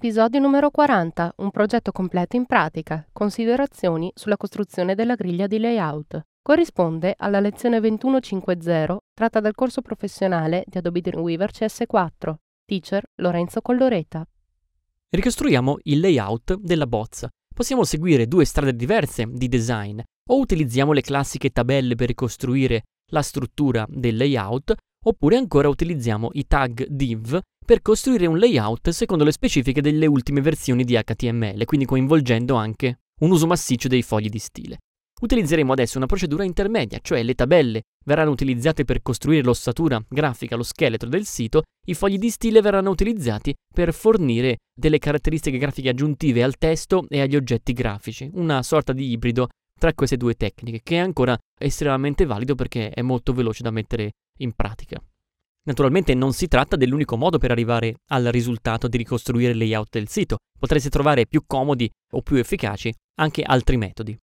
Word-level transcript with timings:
Episodio 0.00 0.38
numero 0.38 0.70
40. 0.70 1.34
Un 1.38 1.50
progetto 1.50 1.90
completo 1.90 2.36
in 2.36 2.46
pratica. 2.46 3.04
Considerazioni 3.12 4.12
sulla 4.14 4.36
costruzione 4.36 4.94
della 4.94 5.16
griglia 5.16 5.48
di 5.48 5.58
layout. 5.58 6.20
Corrisponde 6.40 7.14
alla 7.18 7.40
lezione 7.40 7.80
2150 7.80 8.96
tratta 9.12 9.40
dal 9.40 9.56
corso 9.56 9.82
professionale 9.82 10.62
di 10.68 10.78
Adobe 10.78 11.00
Dreamweaver 11.00 11.50
CS4. 11.50 12.34
Teacher 12.64 13.02
Lorenzo 13.16 13.60
Colloreta. 13.60 14.24
Ricostruiamo 15.10 15.78
il 15.82 15.98
layout 15.98 16.54
della 16.60 16.86
bozza. 16.86 17.28
Possiamo 17.52 17.82
seguire 17.82 18.28
due 18.28 18.44
strade 18.44 18.76
diverse 18.76 19.26
di 19.28 19.48
design. 19.48 19.98
O 20.30 20.38
utilizziamo 20.38 20.92
le 20.92 21.00
classiche 21.00 21.50
tabelle 21.50 21.96
per 21.96 22.06
ricostruire 22.06 22.84
la 23.10 23.22
struttura 23.22 23.84
del 23.88 24.16
layout, 24.16 24.76
oppure 25.04 25.36
ancora 25.36 25.68
utilizziamo 25.68 26.30
i 26.32 26.46
tag 26.46 26.86
div 26.88 27.38
per 27.64 27.82
costruire 27.82 28.26
un 28.26 28.38
layout 28.38 28.88
secondo 28.90 29.24
le 29.24 29.32
specifiche 29.32 29.80
delle 29.80 30.06
ultime 30.06 30.40
versioni 30.40 30.84
di 30.84 30.98
HTML, 30.98 31.64
quindi 31.64 31.86
coinvolgendo 31.86 32.54
anche 32.54 33.00
un 33.20 33.30
uso 33.30 33.46
massiccio 33.46 33.88
dei 33.88 34.02
fogli 34.02 34.28
di 34.28 34.38
stile. 34.38 34.78
Utilizzeremo 35.20 35.72
adesso 35.72 35.98
una 35.98 36.06
procedura 36.06 36.44
intermedia, 36.44 37.00
cioè 37.02 37.22
le 37.22 37.34
tabelle 37.34 37.82
verranno 38.04 38.30
utilizzate 38.30 38.84
per 38.84 39.02
costruire 39.02 39.42
l'ossatura 39.42 40.02
grafica, 40.08 40.56
lo 40.56 40.62
scheletro 40.62 41.08
del 41.08 41.26
sito, 41.26 41.64
i 41.86 41.94
fogli 41.94 42.18
di 42.18 42.30
stile 42.30 42.60
verranno 42.60 42.90
utilizzati 42.90 43.54
per 43.74 43.92
fornire 43.92 44.58
delle 44.74 44.98
caratteristiche 44.98 45.58
grafiche 45.58 45.88
aggiuntive 45.88 46.42
al 46.42 46.56
testo 46.56 47.04
e 47.08 47.20
agli 47.20 47.36
oggetti 47.36 47.72
grafici, 47.72 48.30
una 48.34 48.62
sorta 48.62 48.92
di 48.92 49.10
ibrido 49.10 49.48
tra 49.78 49.92
queste 49.92 50.16
due 50.16 50.34
tecniche, 50.34 50.80
che 50.82 50.96
è 50.96 51.00
ancora 51.00 51.36
estremamente 51.58 52.24
valido 52.24 52.54
perché 52.54 52.90
è 52.90 53.02
molto 53.02 53.32
veloce 53.32 53.62
da 53.62 53.70
mettere 53.70 54.12
in 54.38 54.52
pratica. 54.54 55.02
Naturalmente 55.64 56.14
non 56.14 56.32
si 56.32 56.48
tratta 56.48 56.76
dell'unico 56.76 57.16
modo 57.16 57.38
per 57.38 57.50
arrivare 57.50 57.96
al 58.08 58.24
risultato 58.24 58.88
di 58.88 58.96
ricostruire 58.96 59.52
il 59.52 59.58
layout 59.58 59.90
del 59.90 60.08
sito, 60.08 60.38
potreste 60.58 60.88
trovare 60.88 61.26
più 61.26 61.44
comodi 61.46 61.90
o 62.12 62.22
più 62.22 62.36
efficaci 62.36 62.92
anche 63.16 63.42
altri 63.42 63.76
metodi. 63.76 64.18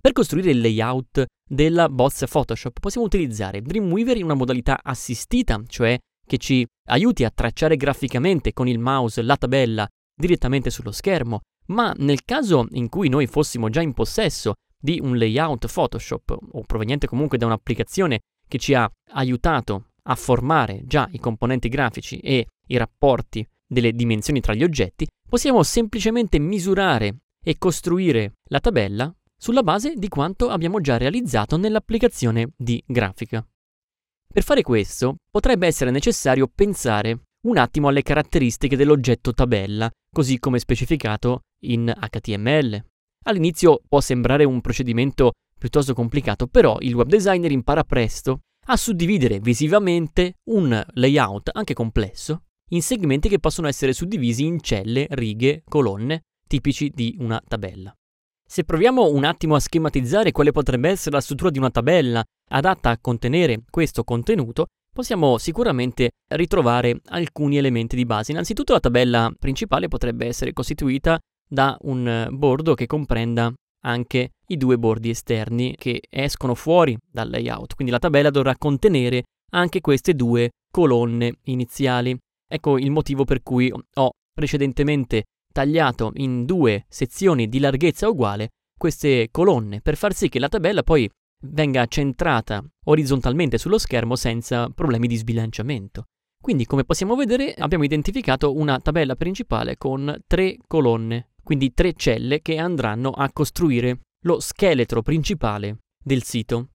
Per 0.00 0.12
costruire 0.12 0.52
il 0.52 0.60
layout 0.60 1.26
della 1.44 1.88
bozza 1.88 2.26
Photoshop 2.26 2.78
possiamo 2.78 3.06
utilizzare 3.06 3.60
Dreamweaver 3.60 4.16
in 4.16 4.24
una 4.24 4.34
modalità 4.34 4.78
assistita, 4.80 5.60
cioè 5.66 5.98
che 6.24 6.38
ci 6.38 6.64
aiuti 6.90 7.24
a 7.24 7.30
tracciare 7.30 7.76
graficamente 7.76 8.52
con 8.52 8.68
il 8.68 8.78
mouse 8.78 9.22
la 9.22 9.36
tabella 9.36 9.88
direttamente 10.14 10.70
sullo 10.70 10.92
schermo, 10.92 11.40
ma 11.66 11.92
nel 11.96 12.24
caso 12.24 12.66
in 12.72 12.88
cui 12.88 13.08
noi 13.08 13.26
fossimo 13.26 13.68
già 13.68 13.80
in 13.80 13.94
possesso 13.94 14.54
di 14.80 15.00
un 15.02 15.16
layout 15.16 15.70
Photoshop 15.70 16.36
o 16.52 16.62
proveniente 16.62 17.08
comunque 17.08 17.36
da 17.36 17.46
un'applicazione 17.46 18.20
che 18.48 18.58
ci 18.58 18.74
ha 18.74 18.90
aiutato 19.12 19.90
a 20.02 20.14
formare 20.14 20.82
già 20.84 21.08
i 21.12 21.18
componenti 21.18 21.68
grafici 21.68 22.18
e 22.18 22.46
i 22.66 22.76
rapporti 22.76 23.46
delle 23.66 23.92
dimensioni 23.92 24.40
tra 24.40 24.54
gli 24.54 24.64
oggetti, 24.64 25.06
possiamo 25.28 25.62
semplicemente 25.62 26.38
misurare 26.38 27.18
e 27.44 27.58
costruire 27.58 28.32
la 28.48 28.60
tabella 28.60 29.14
sulla 29.36 29.62
base 29.62 29.94
di 29.94 30.08
quanto 30.08 30.48
abbiamo 30.48 30.80
già 30.80 30.96
realizzato 30.96 31.56
nell'applicazione 31.56 32.48
di 32.56 32.82
grafica. 32.84 33.46
Per 34.30 34.42
fare 34.42 34.62
questo 34.62 35.16
potrebbe 35.30 35.66
essere 35.66 35.90
necessario 35.90 36.50
pensare 36.52 37.20
un 37.46 37.56
attimo 37.56 37.88
alle 37.88 38.02
caratteristiche 38.02 38.76
dell'oggetto 38.76 39.32
tabella, 39.32 39.90
così 40.10 40.38
come 40.38 40.58
specificato 40.58 41.42
in 41.60 41.92
HTML. 41.94 42.84
All'inizio 43.24 43.80
può 43.88 44.00
sembrare 44.00 44.44
un 44.44 44.60
procedimento 44.60 45.32
piuttosto 45.58 45.94
complicato, 45.94 46.46
però 46.46 46.76
il 46.80 46.94
web 46.94 47.08
designer 47.08 47.50
impara 47.50 47.84
presto 47.84 48.40
a 48.66 48.76
suddividere 48.76 49.40
visivamente 49.40 50.34
un 50.50 50.84
layout 50.94 51.50
anche 51.52 51.74
complesso 51.74 52.42
in 52.70 52.82
segmenti 52.82 53.28
che 53.28 53.38
possono 53.38 53.66
essere 53.66 53.92
suddivisi 53.92 54.44
in 54.44 54.60
celle, 54.60 55.06
righe, 55.10 55.62
colonne, 55.66 56.22
tipici 56.46 56.90
di 56.94 57.16
una 57.18 57.42
tabella. 57.46 57.92
Se 58.46 58.64
proviamo 58.64 59.10
un 59.10 59.24
attimo 59.24 59.54
a 59.54 59.60
schematizzare 59.60 60.32
quale 60.32 60.52
potrebbe 60.52 60.88
essere 60.88 61.16
la 61.16 61.20
struttura 61.20 61.50
di 61.50 61.58
una 61.58 61.70
tabella 61.70 62.22
adatta 62.50 62.90
a 62.90 62.98
contenere 62.98 63.62
questo 63.68 64.04
contenuto, 64.04 64.66
possiamo 64.92 65.38
sicuramente 65.38 66.10
ritrovare 66.28 67.00
alcuni 67.06 67.58
elementi 67.58 67.94
di 67.94 68.06
base. 68.06 68.32
Innanzitutto 68.32 68.72
la 68.72 68.80
tabella 68.80 69.32
principale 69.38 69.88
potrebbe 69.88 70.26
essere 70.26 70.52
costituita 70.52 71.18
da 71.46 71.76
un 71.82 72.28
bordo 72.32 72.74
che 72.74 72.86
comprenda 72.86 73.52
anche 73.84 74.32
i 74.46 74.56
due 74.56 74.78
bordi 74.78 75.10
esterni 75.10 75.74
che 75.76 76.02
escono 76.08 76.54
fuori 76.54 76.96
dal 77.10 77.30
layout, 77.30 77.74
quindi 77.74 77.92
la 77.92 77.98
tabella 77.98 78.30
dovrà 78.30 78.56
contenere 78.56 79.24
anche 79.50 79.80
queste 79.80 80.14
due 80.14 80.50
colonne 80.70 81.38
iniziali. 81.44 82.16
Ecco 82.50 82.78
il 82.78 82.90
motivo 82.90 83.24
per 83.24 83.42
cui 83.42 83.70
ho 83.70 84.10
precedentemente 84.32 85.24
tagliato 85.52 86.12
in 86.14 86.44
due 86.44 86.84
sezioni 86.88 87.48
di 87.48 87.58
larghezza 87.58 88.08
uguale 88.08 88.48
queste 88.78 89.28
colonne 89.30 89.80
per 89.80 89.96
far 89.96 90.14
sì 90.14 90.28
che 90.28 90.38
la 90.38 90.48
tabella 90.48 90.82
poi 90.82 91.10
venga 91.42 91.86
centrata 91.86 92.64
orizzontalmente 92.84 93.58
sullo 93.58 93.78
schermo 93.78 94.16
senza 94.16 94.68
problemi 94.70 95.06
di 95.06 95.16
sbilanciamento. 95.16 96.04
Quindi 96.40 96.64
come 96.66 96.84
possiamo 96.84 97.16
vedere 97.16 97.52
abbiamo 97.54 97.84
identificato 97.84 98.54
una 98.54 98.78
tabella 98.78 99.16
principale 99.16 99.76
con 99.76 100.16
tre 100.26 100.56
colonne 100.66 101.30
quindi 101.48 101.72
tre 101.72 101.94
celle 101.94 102.42
che 102.42 102.58
andranno 102.58 103.08
a 103.08 103.32
costruire 103.32 104.00
lo 104.26 104.38
scheletro 104.38 105.00
principale 105.00 105.78
del 105.98 106.22
sito. 106.22 106.72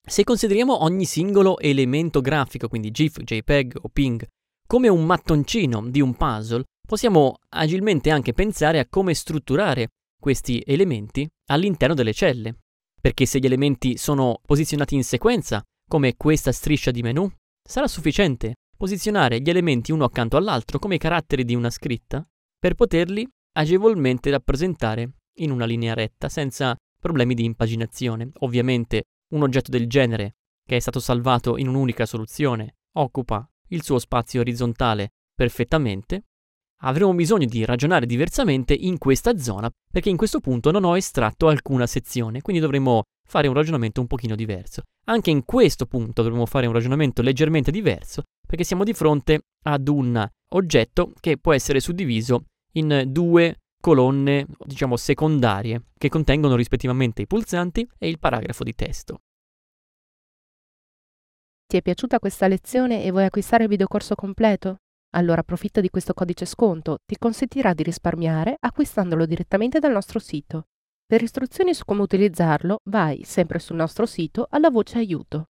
Se 0.00 0.22
consideriamo 0.22 0.84
ogni 0.84 1.06
singolo 1.06 1.58
elemento 1.58 2.20
grafico, 2.20 2.68
quindi 2.68 2.92
GIF, 2.92 3.18
JPEG 3.20 3.78
o 3.82 3.88
PNG, 3.88 4.24
come 4.64 4.86
un 4.86 5.04
mattoncino 5.04 5.88
di 5.88 6.00
un 6.00 6.14
puzzle, 6.14 6.62
possiamo 6.86 7.38
agilmente 7.48 8.10
anche 8.10 8.32
pensare 8.32 8.78
a 8.78 8.86
come 8.88 9.12
strutturare 9.12 9.88
questi 10.16 10.62
elementi 10.64 11.28
all'interno 11.50 11.96
delle 11.96 12.12
celle. 12.12 12.58
Perché 13.00 13.26
se 13.26 13.40
gli 13.40 13.46
elementi 13.46 13.96
sono 13.96 14.38
posizionati 14.46 14.94
in 14.94 15.02
sequenza, 15.02 15.60
come 15.90 16.14
questa 16.14 16.52
striscia 16.52 16.92
di 16.92 17.02
menu, 17.02 17.28
sarà 17.60 17.88
sufficiente 17.88 18.54
posizionare 18.76 19.40
gli 19.40 19.50
elementi 19.50 19.90
uno 19.90 20.04
accanto 20.04 20.36
all'altro 20.36 20.78
come 20.78 20.94
i 20.94 20.98
caratteri 20.98 21.44
di 21.44 21.56
una 21.56 21.70
scritta 21.70 22.24
per 22.56 22.74
poterli 22.74 23.28
agevolmente 23.52 24.30
rappresentare 24.30 25.12
in 25.36 25.50
una 25.50 25.64
linea 25.64 25.94
retta 25.94 26.28
senza 26.28 26.76
problemi 26.98 27.34
di 27.34 27.44
impaginazione. 27.44 28.30
Ovviamente 28.40 29.04
un 29.32 29.42
oggetto 29.42 29.70
del 29.70 29.88
genere, 29.88 30.36
che 30.64 30.76
è 30.76 30.80
stato 30.80 31.00
salvato 31.00 31.56
in 31.56 31.68
un'unica 31.68 32.06
soluzione, 32.06 32.76
occupa 32.96 33.48
il 33.68 33.82
suo 33.82 33.98
spazio 33.98 34.40
orizzontale 34.40 35.10
perfettamente, 35.34 36.26
avremo 36.84 37.14
bisogno 37.14 37.46
di 37.46 37.64
ragionare 37.64 38.06
diversamente 38.06 38.74
in 38.74 38.98
questa 38.98 39.38
zona 39.38 39.70
perché 39.90 40.10
in 40.10 40.16
questo 40.16 40.40
punto 40.40 40.70
non 40.70 40.84
ho 40.84 40.96
estratto 40.96 41.48
alcuna 41.48 41.86
sezione, 41.86 42.42
quindi 42.42 42.60
dovremo 42.60 43.04
fare 43.26 43.48
un 43.48 43.54
ragionamento 43.54 44.00
un 44.00 44.06
pochino 44.06 44.34
diverso. 44.34 44.82
Anche 45.06 45.30
in 45.30 45.44
questo 45.44 45.86
punto 45.86 46.22
dovremo 46.22 46.46
fare 46.46 46.66
un 46.66 46.72
ragionamento 46.72 47.22
leggermente 47.22 47.70
diverso 47.70 48.22
perché 48.46 48.64
siamo 48.64 48.84
di 48.84 48.92
fronte 48.92 49.40
ad 49.64 49.88
un 49.88 50.28
oggetto 50.50 51.12
che 51.18 51.38
può 51.38 51.52
essere 51.54 51.80
suddiviso 51.80 52.44
in 52.72 53.04
due 53.08 53.60
colonne, 53.80 54.46
diciamo, 54.64 54.96
secondarie, 54.96 55.86
che 55.98 56.08
contengono 56.08 56.54
rispettivamente 56.54 57.22
i 57.22 57.26
pulsanti 57.26 57.88
e 57.98 58.08
il 58.08 58.18
paragrafo 58.18 58.62
di 58.62 58.74
testo. 58.74 59.20
Ti 61.66 61.76
è 61.78 61.82
piaciuta 61.82 62.18
questa 62.18 62.48
lezione 62.48 63.02
e 63.02 63.10
vuoi 63.10 63.24
acquistare 63.24 63.64
il 63.64 63.68
videocorso 63.70 64.14
completo? 64.14 64.76
Allora 65.14 65.40
approfitta 65.40 65.80
di 65.80 65.90
questo 65.90 66.14
codice 66.14 66.44
sconto, 66.44 66.98
ti 67.04 67.16
consentirà 67.18 67.74
di 67.74 67.82
risparmiare 67.82 68.56
acquistandolo 68.58 69.26
direttamente 69.26 69.78
dal 69.78 69.92
nostro 69.92 70.18
sito. 70.18 70.68
Per 71.04 71.22
istruzioni 71.22 71.74
su 71.74 71.84
come 71.84 72.02
utilizzarlo, 72.02 72.78
vai 72.84 73.22
sempre 73.24 73.58
sul 73.58 73.76
nostro 73.76 74.06
sito 74.06 74.46
alla 74.48 74.70
voce 74.70 74.98
aiuto. 74.98 75.48